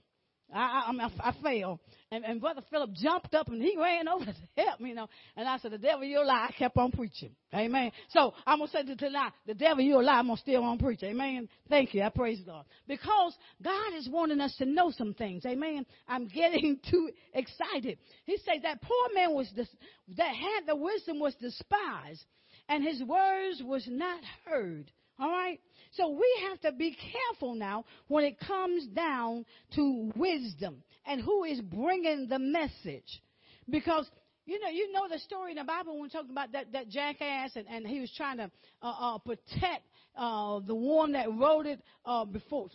[0.53, 1.79] I, I, I, fell.
[2.09, 5.09] And, and Brother Philip jumped up and he ran over to help me, you know.
[5.35, 6.47] And I said, the devil, you're a lie.
[6.49, 7.31] I kept on preaching.
[7.53, 7.91] Amen.
[8.09, 10.19] So I'm going to say to tonight, the devil, you're a lie.
[10.19, 11.03] I'm going to still on preach.
[11.03, 11.49] Amen.
[11.69, 12.01] Thank you.
[12.03, 12.63] I praise God.
[12.87, 15.45] Because God is wanting us to know some things.
[15.45, 15.85] Amen.
[16.07, 17.97] I'm getting too excited.
[18.25, 19.67] He said that poor man was, dis-
[20.15, 22.23] that had the wisdom was despised
[22.69, 24.91] and his words was not heard.
[25.19, 25.59] All right?
[25.91, 31.43] So we have to be careful now when it comes down to wisdom and who
[31.43, 33.21] is bringing the message.
[33.69, 34.09] Because
[34.45, 36.87] you know, you know the story in the Bible when we're talking about that, that
[36.87, 38.49] jackass and, and he was trying to
[38.81, 39.83] uh, uh, protect
[40.15, 42.69] uh, the one that rode it uh, before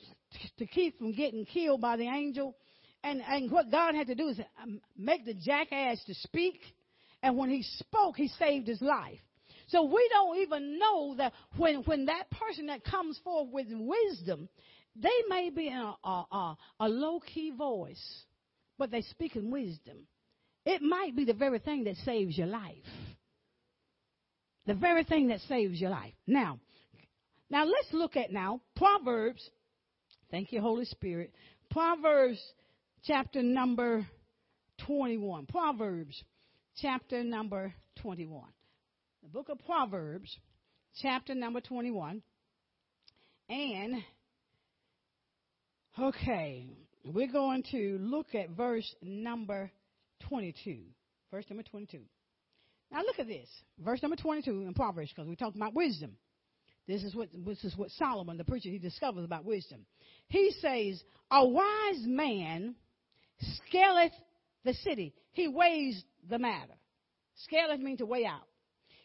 [0.59, 2.57] to keep from getting killed by the angel.
[3.03, 6.61] And, and what God had to do is um, make the jackass to speak.
[7.23, 9.19] And when he spoke, he saved his life.
[9.73, 14.51] So we don't even know that when, when that person that comes forth with wisdom,
[14.95, 18.25] they may be in a, a, a, low key voice,
[18.79, 19.97] but they speak in wisdom.
[20.67, 22.85] It might be the very thing that saves your life.
[24.67, 26.13] The very thing that saves your life.
[26.27, 26.61] Now,
[27.49, 29.43] now let's look at now Proverbs.
[30.31, 31.33] Thank you, Holy Spirit.
[31.71, 32.41] Proverbs
[33.05, 34.07] chapter number
[34.85, 35.47] 21.
[35.47, 36.23] Proverbs
[36.77, 38.45] chapter number 21
[39.23, 40.37] the book of Proverbs,
[41.01, 42.23] chapter number 21.
[43.49, 44.03] And,
[45.99, 46.67] okay,
[47.05, 49.71] we're going to look at verse number
[50.29, 50.79] 22.
[51.31, 52.01] Verse number 22.
[52.91, 53.49] Now look at this.
[53.79, 56.17] Verse number 22 in Proverbs, because we're talking about wisdom.
[56.89, 59.87] This is what this is what Solomon, the preacher, he discovers about wisdom.
[60.27, 62.75] He says, A wise man
[63.69, 64.13] scaleth
[64.65, 65.15] the city.
[65.31, 66.75] He weighs the matter.
[67.45, 68.43] Scaleth means to weigh out.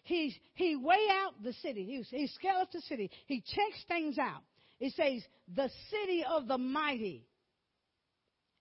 [0.08, 1.84] He, he weigh out the city.
[1.84, 3.12] He, he scales the city.
[3.26, 4.42] He checks things out.
[4.80, 5.22] He says,
[5.54, 7.28] the city of the mighty.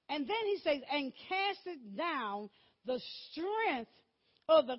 [0.09, 2.51] And then he says, and cast it down
[2.85, 3.91] the strength
[4.49, 4.77] of the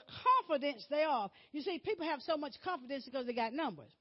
[0.50, 1.32] confidence thereof.
[1.54, 3.92] You see, people have so much confidence because they got numbers.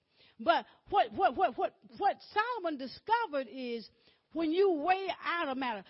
[0.41, 3.89] But what, what, what, what, what Solomon discovered is
[4.33, 5.85] when you weigh out a matter,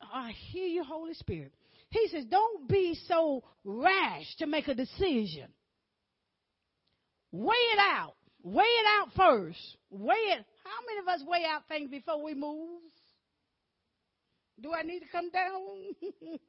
[0.00, 1.52] I hear you, Holy Spirit.
[1.90, 5.48] He says, don't be so rash to make a decision.
[7.32, 8.14] Weigh it out.
[8.42, 9.76] Weigh it out first.
[9.90, 10.44] Weigh it.
[10.64, 12.80] How many of us weigh out things before we move?
[14.60, 15.60] Do I need to come down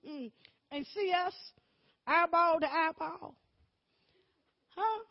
[0.71, 1.33] and see us
[2.05, 3.35] eyeball to eyeball?
[4.75, 5.03] Huh?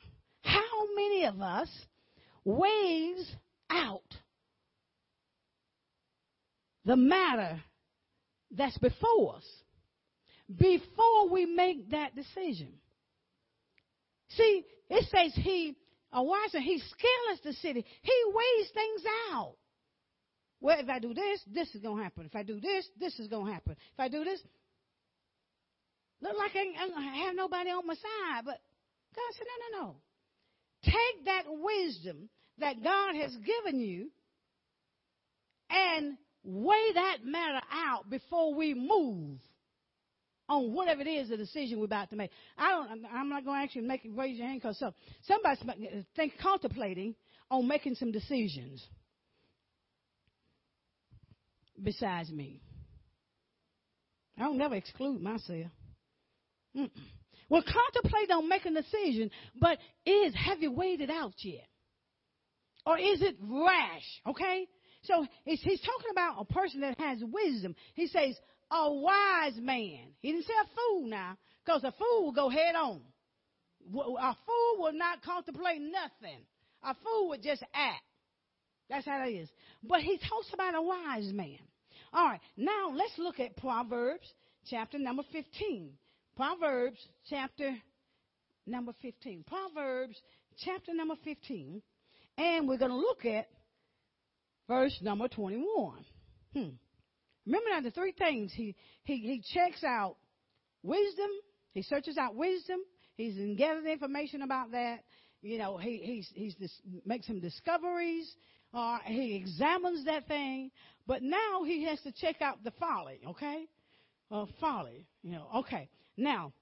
[0.43, 1.69] How many of us
[2.45, 3.35] weighs
[3.71, 4.03] out
[6.85, 7.61] the matter
[8.51, 9.47] that's before us
[10.55, 12.75] before we make that decision?
[14.37, 15.77] See, it says he,
[16.13, 17.85] a wise man, he scales the city.
[18.03, 19.55] He weighs things out.
[20.61, 22.27] Well, if I do this, this is going to happen.
[22.27, 23.73] If I do this, this is going to happen.
[23.73, 24.41] If I do this,
[26.21, 28.45] look like I, I have nobody on my side.
[28.45, 28.61] But
[29.15, 29.97] God said, no, no, no.
[30.85, 34.11] Take that wisdom that God has given you
[35.71, 39.39] and weigh that matter out before we move
[40.53, 42.31] on whatever it is the decision we're about to make.
[42.59, 43.05] I don't.
[43.13, 47.15] I'm not going to actually make it raise your hand because so somebody's think contemplating
[47.51, 48.87] on making some decisions
[51.83, 52.61] besides me.
[54.39, 55.67] I don't never exclude myself.
[56.77, 56.91] Mm-mm.
[57.49, 61.67] Well, contemplate on making a decision, but is have you weighed it out yet?
[62.85, 64.21] Or is it rash?
[64.27, 64.67] Okay?
[65.05, 67.75] So he's talking about a person that has wisdom.
[67.95, 68.37] He says,
[68.73, 69.99] a wise man.
[70.21, 73.03] He didn't say a fool now, because a fool will go head on.
[73.95, 76.39] A fool will not contemplate nothing.
[76.83, 78.03] A fool would just act.
[78.89, 79.49] That's how it is.
[79.83, 81.59] But he talks about a wise man.
[82.13, 84.27] All right, now let's look at Proverbs
[84.69, 85.93] chapter number 15.
[86.37, 87.75] Proverbs chapter
[88.67, 89.45] number 15.
[89.47, 90.17] Proverbs
[90.65, 91.83] chapter number 15.
[92.39, 93.49] And we're going to look at
[94.69, 96.05] verse number 21.
[96.55, 96.69] Hmm.
[97.47, 98.53] Remember now the three things.
[98.55, 100.17] He, he, he checks out
[100.83, 101.31] wisdom.
[101.73, 102.79] He searches out wisdom.
[103.17, 105.01] He's gathers information about that.
[105.43, 106.73] You know, he, he's, he's
[107.05, 108.33] makes some discoveries.
[108.73, 110.71] Uh, he examines that thing.
[111.07, 113.67] But now he has to check out the folly, okay?
[114.31, 115.89] Uh, folly, you know, okay.
[116.17, 116.53] Now,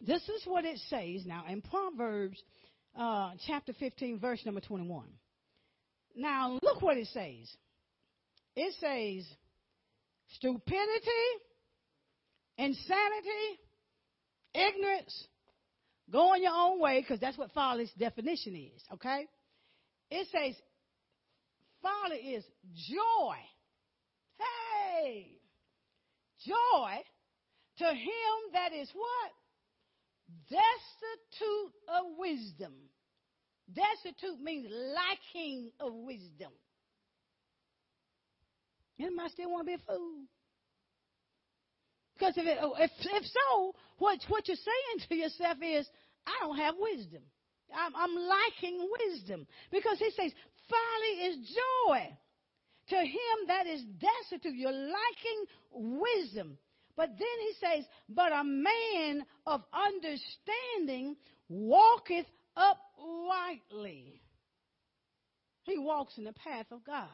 [0.00, 2.42] this is what it says now in Proverbs
[2.98, 5.06] uh, chapter 15, verse number 21.
[6.16, 7.54] Now, look what it says.
[8.56, 9.26] It says,
[10.34, 11.26] stupidity,
[12.58, 13.60] insanity,
[14.54, 15.26] ignorance,
[16.10, 19.26] going your own way, because that's what folly's definition is, okay?
[20.10, 20.54] It says
[21.82, 23.36] folly is joy.
[24.38, 25.38] Hey!
[26.46, 27.02] Joy
[27.78, 29.32] to him that is what?
[30.48, 32.72] Destitute of wisdom.
[33.72, 36.52] Destitute means lacking of wisdom.
[38.98, 40.24] Might still want to be a fool.
[42.14, 45.86] Because if, it, oh, if, if so, what, what you're saying to yourself is,
[46.26, 47.22] I don't have wisdom.
[47.74, 49.46] I'm, I'm lacking wisdom.
[49.70, 50.32] Because he says,
[50.68, 52.16] folly is joy.
[52.88, 56.56] To him that is destitute, you're lacking wisdom.
[56.96, 61.16] But then he says, But a man of understanding
[61.48, 64.22] walketh uprightly.
[65.64, 67.08] He walks in the path of God.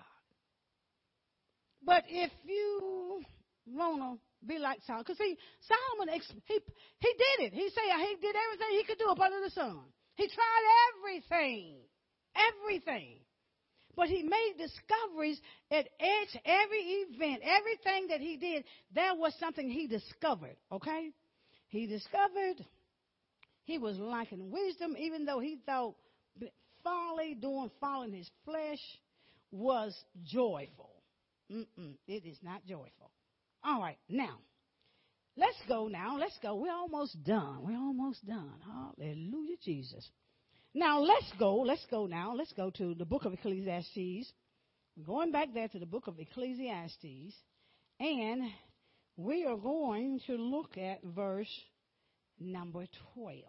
[1.85, 3.23] But if you
[3.66, 6.14] want to be like Solomon, because see, Solomon,
[6.47, 6.55] he,
[6.99, 7.53] he did it.
[7.53, 9.81] He said he did everything he could do up under the sun.
[10.14, 10.64] He tried
[10.95, 11.77] everything.
[12.35, 13.18] Everything.
[13.95, 15.40] But he made discoveries
[15.71, 18.64] at each, every event, everything that he did,
[18.95, 21.11] there was something he discovered, okay?
[21.68, 22.64] He discovered
[23.64, 25.95] he was lacking wisdom, even though he thought
[26.83, 28.80] folly, doing folly in his flesh,
[29.51, 31.01] was joyful.
[31.53, 33.11] Mm-mm, it is not joyful.
[33.64, 34.38] All right, now,
[35.36, 36.16] let's go now.
[36.18, 36.57] Let's go.
[36.57, 37.59] We're almost done.
[37.62, 38.55] We're almost done.
[38.64, 40.09] Hallelujah, Jesus.
[40.74, 41.57] Now let's go.
[41.57, 42.34] Let's go now.
[42.34, 44.32] Let's go to the book of Ecclesiastes.
[44.96, 47.34] We're going back there to the book of Ecclesiastes.
[48.00, 48.42] And
[49.16, 51.50] we are going to look at verse
[52.40, 53.42] number 12.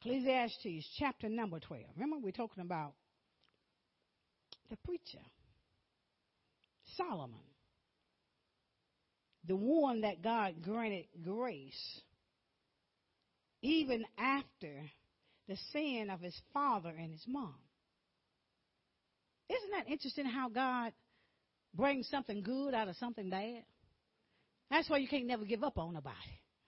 [0.00, 1.84] Ecclesiastes chapter number 12.
[1.94, 2.94] Remember, we're talking about
[4.70, 5.22] the preacher,
[6.96, 7.38] Solomon,
[9.46, 12.00] the one that God granted grace
[13.62, 14.90] even after
[15.48, 17.54] the sin of his father and his mom.
[19.48, 20.92] Isn't that interesting how God
[21.74, 23.64] brings something good out of something bad?
[24.70, 26.16] That's why you can't never give up on nobody.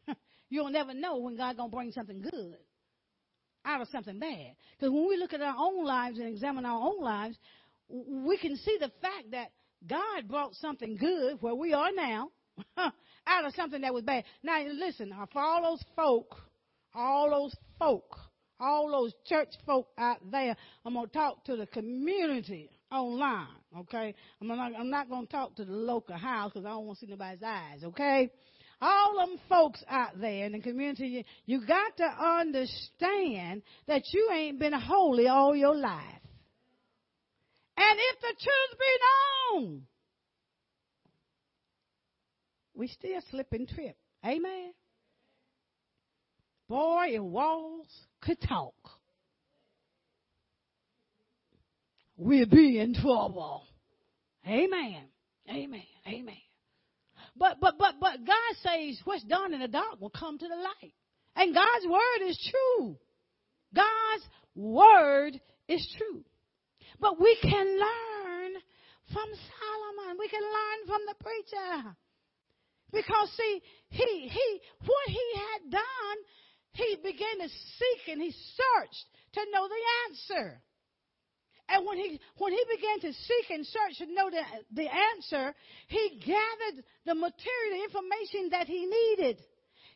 [0.51, 2.59] You'll never know when God's going to bring something good
[3.65, 4.55] out of something bad.
[4.79, 7.37] Because when we look at our own lives and examine our own lives,
[7.89, 9.49] we can see the fact that
[9.87, 12.31] God brought something good where we are now
[12.77, 14.25] out of something that was bad.
[14.43, 16.35] Now, listen, for all those folk,
[16.95, 18.17] all those folk,
[18.59, 23.47] all those church folk out there, I'm going to talk to the community online,
[23.81, 24.15] okay?
[24.41, 26.99] I'm not, I'm not going to talk to the local house because I don't want
[27.01, 28.31] to see nobody's eyes, okay?
[28.81, 34.31] all them folks out there in the community, you, you got to understand that you
[34.33, 36.21] ain't been holy all your life.
[37.77, 39.83] And if the truth be known,
[42.75, 43.97] we still slip and trip.
[44.25, 44.73] Amen.
[46.69, 47.89] Boy, if walls
[48.21, 48.75] could talk,
[52.17, 53.65] we'd be in trouble.
[54.47, 55.03] Amen.
[55.51, 55.83] Amen.
[56.07, 56.37] Amen.
[57.37, 60.55] But but but but God says what's done in the dark will come to the
[60.55, 60.95] light.
[61.37, 62.97] And God's word is true.
[63.75, 66.25] God's word is true.
[67.01, 68.53] But we can learn
[69.13, 70.19] from Solomon.
[70.19, 71.97] We can learn from the preacher.
[72.93, 76.17] Because see, he he what he had done,
[76.73, 80.61] he began to seek and he searched to know the answer.
[81.69, 84.43] And when he, when he began to seek and search to know the,
[84.75, 85.55] the answer,
[85.89, 89.39] he gathered the material, the information that he needed.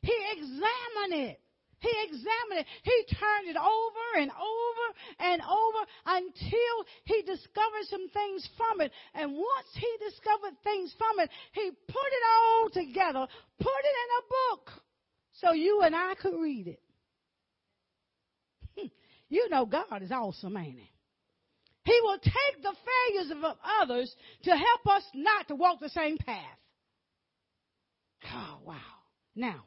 [0.01, 1.41] He examined it.
[1.81, 2.67] He examined it.
[2.83, 4.87] He turned it over and over
[5.21, 6.75] and over until
[7.05, 8.91] he discovered some things from it.
[9.15, 13.27] And once he discovered things from it, he put it all together,
[13.59, 14.23] put it in a
[14.57, 14.71] book
[15.33, 16.83] so you and I could read it.
[19.29, 20.91] you know God is awesome, ain't he?
[21.85, 26.19] He will take the failures of others to help us not to walk the same
[26.19, 26.59] path.
[28.35, 28.77] Oh, wow.
[29.35, 29.65] Now,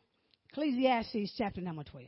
[0.52, 2.08] Ecclesiastes chapter number 12.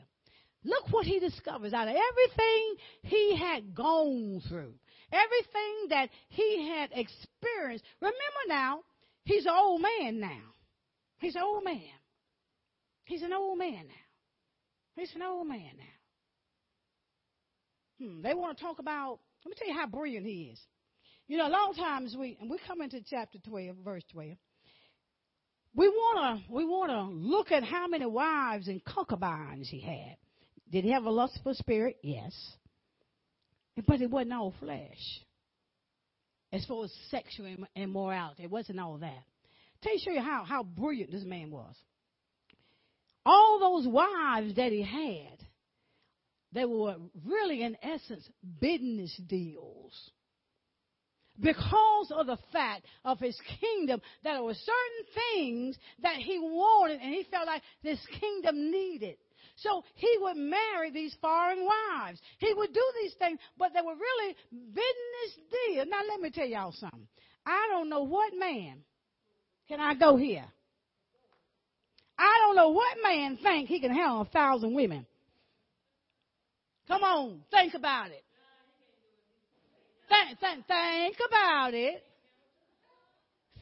[0.66, 4.74] Look what he discovers out of everything he had gone through,
[5.12, 7.84] everything that he had experienced.
[8.00, 8.18] Remember
[8.48, 8.80] now,
[9.26, 10.54] he's an old man now.
[11.20, 11.82] He's an old man.
[13.06, 14.06] He's an old man now.
[14.96, 15.84] He's an old man now.
[18.06, 20.60] Hmm, they want to talk about let me tell you how brilliant he is.
[21.28, 24.32] You know, a lot of times we, and we come into chapter 12, verse 12.
[25.76, 30.18] We want to we want to look at how many wives and concubines he had.
[30.72, 31.98] Did he have a lustful spirit?
[32.04, 32.34] Yes.
[33.88, 35.22] But it wasn't all flesh.
[36.52, 39.24] As far as sexual immorality, it wasn't all that.
[39.82, 41.76] Tell you, show you how, how brilliant this man was.
[43.26, 45.40] All those wives that he had,
[46.52, 46.96] they were
[47.26, 48.28] really, in essence,
[48.62, 50.12] business deals.
[51.44, 57.02] Because of the fact of his kingdom, that there were certain things that he wanted
[57.02, 59.18] and he felt like this kingdom needed.
[59.58, 62.20] So he would marry these foreign wives.
[62.40, 65.88] He would do these things, but they were really business deals.
[65.90, 67.08] Now let me tell y'all something.
[67.46, 68.80] I don't know what man.
[69.68, 70.46] Can I go here?
[72.18, 75.06] I don't know what man think he can handle a thousand women.
[76.88, 78.24] Come on, think about it.
[80.14, 82.04] Think, think, think about it.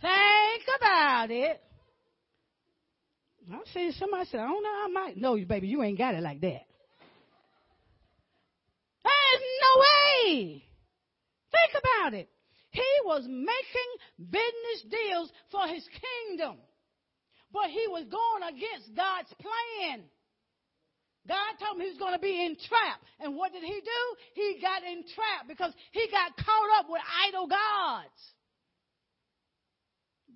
[0.02, 1.62] Think about it.
[3.52, 5.18] I see somebody said, I don't know, I might.
[5.18, 6.62] No, baby, you ain't got it like that.
[9.04, 10.64] There's no way.
[11.52, 12.30] Think about it.
[12.72, 15.88] He was making business deals for his
[16.28, 16.58] kingdom,
[17.52, 20.04] but he was going against God's plan.
[21.28, 23.04] God told him he was going to be entrapped.
[23.20, 24.04] And what did he do?
[24.34, 28.22] He got entrapped because he got caught up with idol gods.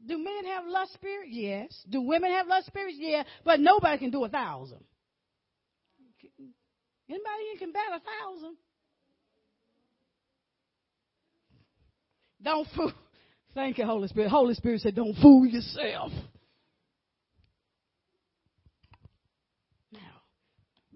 [0.07, 1.29] Do men have lust spirit?
[1.31, 1.75] Yes.
[1.89, 2.97] Do women have lust spirits?
[2.99, 3.23] Yeah.
[3.43, 4.83] But nobody can do a thousand.
[7.09, 8.57] Anybody can bat a thousand?
[12.43, 12.93] Don't fool.
[13.55, 14.29] Thank you, Holy Spirit.
[14.29, 16.11] Holy Spirit said, don't fool yourself.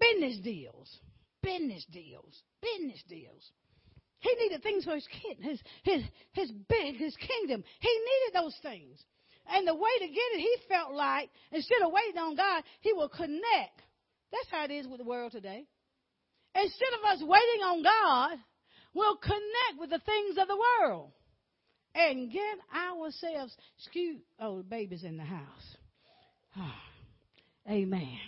[0.00, 0.98] Business deals.
[1.42, 2.42] Business deals.
[2.60, 3.50] Business deals.
[4.20, 5.06] He needed things for his
[5.40, 7.64] his his his big his kingdom.
[7.80, 9.02] He needed those things.
[9.46, 12.92] And the way to get it, he felt like instead of waiting on God, he
[12.92, 13.82] will connect.
[14.30, 15.66] That's how it is with the world today.
[16.54, 18.38] Instead of us waiting on God,
[18.94, 21.10] we'll connect with the things of the world
[21.94, 24.20] and get ourselves skewed.
[24.38, 25.76] Oh, the baby's in the house.
[26.56, 26.74] Oh,
[27.70, 28.18] amen.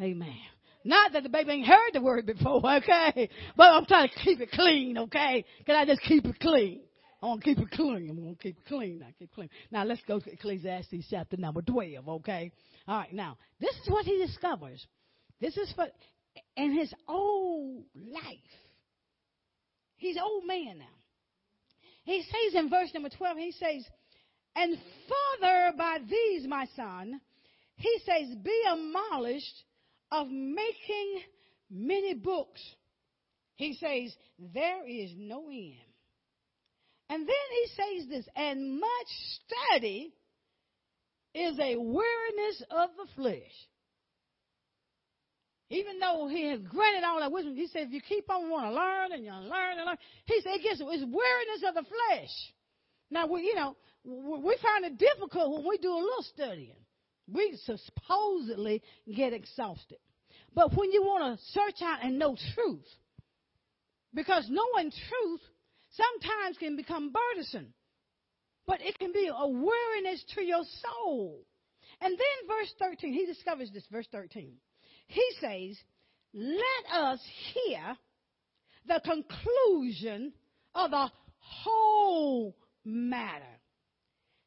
[0.00, 0.38] Amen.
[0.84, 3.28] Not that the baby ain't heard the word before, okay?
[3.56, 5.44] But I'm trying to keep it clean, okay?
[5.66, 6.80] Can I just keep it clean?
[7.22, 8.10] I want to keep it clean.
[8.10, 9.04] I'm to keep it clean.
[9.06, 9.50] I keep it clean.
[9.70, 12.50] Now let's go to Ecclesiastes chapter number 12, okay?
[12.88, 14.84] All right, now, this is what he discovers.
[15.40, 15.86] This is for,
[16.56, 18.24] in his old life.
[19.96, 20.84] He's old man now.
[22.04, 23.84] He says in verse number 12, he says,
[24.56, 24.76] And
[25.06, 27.20] further by these, my son,
[27.76, 29.62] he says, Be admonished
[30.12, 31.22] of making
[31.70, 32.60] many books.
[33.56, 35.92] He says, There is no end.
[37.12, 39.10] And then he says this, and much
[39.44, 40.14] study
[41.34, 43.52] is a weariness of the flesh.
[45.68, 48.70] Even though he has granted all that wisdom, he said, if you keep on wanting
[48.70, 51.82] to learn and you learn and learn, he said, it gets, it's weariness of the
[51.82, 52.30] flesh.
[53.10, 56.81] Now, we, you know, we find it difficult when we do a little studying.
[57.28, 58.82] We supposedly
[59.14, 59.98] get exhausted.
[60.54, 62.86] But when you want to search out and know truth,
[64.14, 65.40] because knowing truth
[65.90, 67.72] sometimes can become burdensome,
[68.66, 71.44] but it can be a weariness to your soul.
[72.00, 74.52] And then verse 13, he discovers this, verse 13.
[75.08, 75.78] He says,
[76.32, 77.20] Let us
[77.54, 77.96] hear
[78.86, 80.32] the conclusion
[80.74, 83.44] of the whole matter.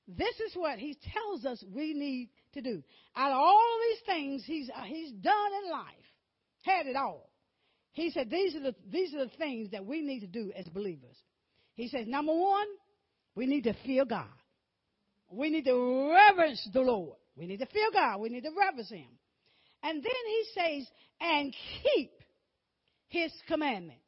[0.08, 2.84] This is what he tells us we need to do.
[3.16, 5.88] Out of all these things he's, uh, he's done in life,
[6.64, 7.30] had it all.
[7.92, 10.66] He said these are, the, these are the things that we need to do as
[10.68, 11.16] believers.
[11.76, 12.68] He says, number one,
[13.36, 14.28] we need to fear God.
[15.30, 17.18] We need to reverence the Lord.
[17.36, 18.20] We need to fear God.
[18.20, 19.08] We need to reverence Him.
[19.84, 20.88] And then He says,
[21.20, 22.12] and keep
[23.08, 24.02] His commandments.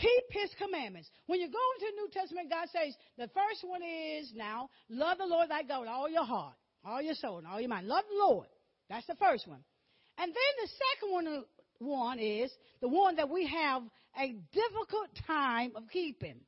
[0.00, 1.10] Keep His commandments.
[1.26, 5.18] When you go into the New Testament, God says, the first one is now, love
[5.18, 7.86] the Lord thy God with all your heart, all your soul, and all your mind.
[7.86, 8.46] Love the Lord.
[8.88, 9.60] That's the first one.
[10.18, 11.44] And then the second one,
[11.78, 13.82] one is the one that we have
[14.18, 16.40] a difficult time of keeping.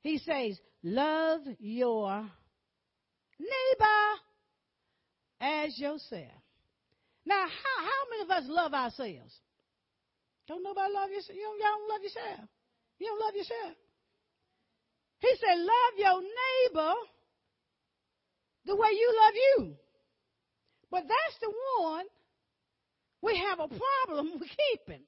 [0.00, 2.28] He says, Love your
[3.38, 4.18] neighbor
[5.40, 6.42] as yourself.
[7.24, 9.32] Now, how, how many of us love ourselves?
[10.48, 11.36] Don't nobody love yourself.
[11.36, 12.48] You don't, y'all don't love yourself.
[12.98, 13.74] You don't love yourself.
[15.20, 16.94] He said, Love your neighbor
[18.66, 19.74] the way you love you.
[20.90, 22.06] But that's the one
[23.22, 25.02] we have a problem with keeping.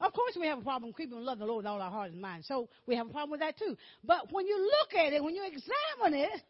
[0.00, 2.20] Of course, we have a problem keeping loving the Lord with all our heart and
[2.20, 2.44] mind.
[2.44, 3.76] So we have a problem with that too.
[4.04, 6.42] But when you look at it, when you examine it,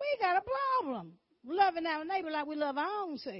[0.00, 1.12] we got a problem
[1.46, 3.34] loving our neighbor like we love our own self.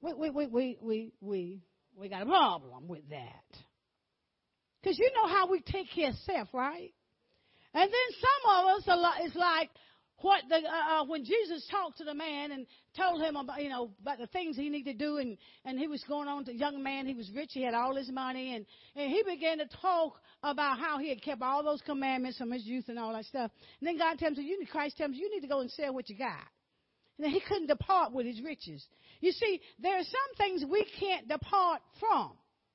[0.00, 1.62] We we we we we we,
[1.96, 3.58] we got a problem with that.
[4.82, 6.92] Because you know how we take care of self, right?
[7.74, 9.70] And then some of us, it's like,
[10.20, 13.68] what the uh, uh, when Jesus talked to the man and told him about you
[13.68, 16.54] know about the things he needed to do and and he was going on to
[16.54, 19.66] young man he was rich he had all his money and and he began to
[19.80, 23.26] talk about how he had kept all those commandments from his youth and all that
[23.26, 25.60] stuff and then God tells him you need, Christ tells him you need to go
[25.60, 26.46] and sell what you got
[27.18, 28.86] and he couldn't depart with his riches
[29.20, 32.32] you see there are some things we can't depart from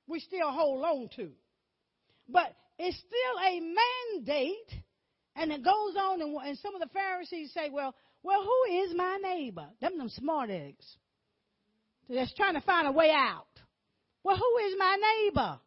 [0.07, 1.29] we still hold on to
[2.29, 4.83] but it's still a mandate
[5.35, 8.95] and it goes on, and, and some of the Pharisees say, well, well, who is
[8.95, 9.67] my neighbor?
[9.81, 10.85] Them them smart eggs.
[12.11, 13.47] Just trying to find a way out.
[14.23, 15.59] Well, who is my neighbor?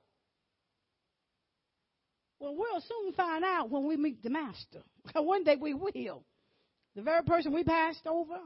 [2.39, 4.83] Well, we'll soon find out when we meet the master.
[5.15, 6.23] One day we will.
[6.95, 8.39] The very person we passed over,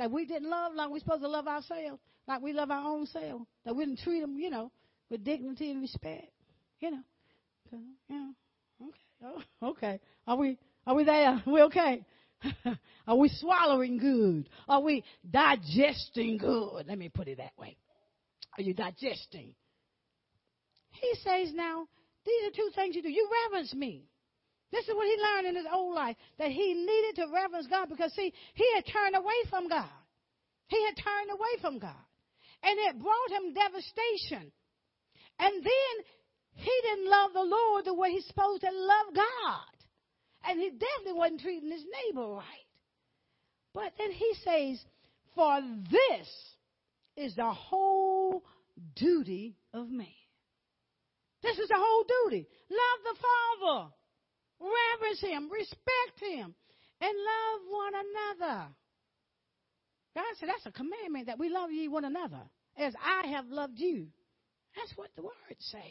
[0.00, 3.04] that we didn't love like we're supposed to love ourselves, like we love our own
[3.04, 4.72] self, that we didn't treat them, you know,
[5.10, 6.32] with dignity and respect.
[6.80, 7.02] You know.
[7.70, 7.76] So,
[8.08, 8.30] know.
[8.82, 9.42] Okay.
[9.62, 10.00] Oh, okay.
[10.26, 11.42] Are we are we there?
[11.46, 12.06] We okay?
[13.06, 14.48] Are we swallowing good?
[14.66, 16.86] Are we digesting good?
[16.88, 17.76] Let me put it that way.
[18.56, 19.54] Are you digesting?
[20.92, 21.86] He says now,
[22.24, 23.10] these are two things you do.
[23.10, 24.06] You reverence me.
[24.72, 27.88] This is what he learned in his old life that he needed to reverence God
[27.88, 29.90] because, see, he had turned away from God.
[30.68, 32.06] He had turned away from God.
[32.62, 34.52] And it brought him devastation.
[35.38, 35.94] And then
[36.54, 39.74] he didn't love the Lord the way he's supposed to love God.
[40.44, 42.66] And he definitely wasn't treating his neighbor right.
[43.74, 44.84] But then he says,
[45.34, 45.60] For
[45.90, 46.28] this
[47.16, 48.44] is the whole
[48.96, 50.06] duty of man.
[51.42, 52.46] This is the whole duty.
[52.70, 53.90] Love the Father,
[54.60, 56.54] reverence Him, respect Him,
[57.00, 58.66] and love one another.
[60.14, 62.42] God said that's a commandment that we love ye one another
[62.76, 64.08] as I have loved you.
[64.76, 65.82] That's what the word says.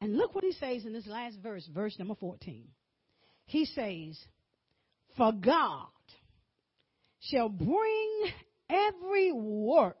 [0.00, 2.66] And look what he says in this last verse, verse number 14.
[3.46, 4.18] He says,
[5.16, 5.86] For God
[7.20, 8.26] shall bring
[8.68, 9.96] every work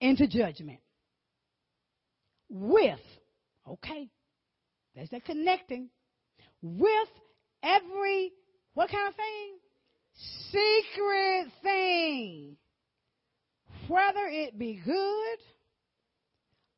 [0.00, 0.80] into judgment
[2.48, 3.00] with,
[3.68, 4.08] okay,
[4.94, 5.88] there's that connecting,
[6.60, 7.08] with
[7.62, 8.32] every,
[8.74, 9.58] what kind of thing?
[10.50, 12.56] Secret thing.
[13.88, 15.38] Whether it be good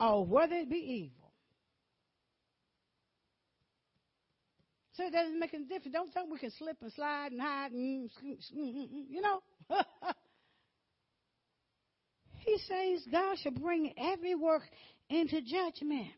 [0.01, 1.25] or whether it be evil.
[4.95, 5.93] So it doesn't make any difference.
[5.93, 9.43] Don't think we can slip and slide and hide and, you know.
[12.39, 14.63] he says God shall bring every work
[15.11, 16.13] into judgment.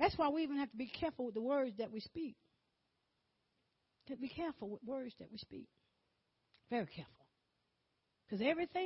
[0.00, 2.34] That's why we even have to be careful with the words that we speak.
[4.08, 5.68] To be careful with words that we speak.
[6.70, 7.26] Very careful.
[8.24, 8.78] Because everything